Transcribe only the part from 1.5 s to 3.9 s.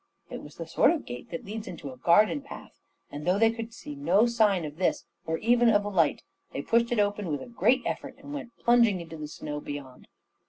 into a garden path; and though they could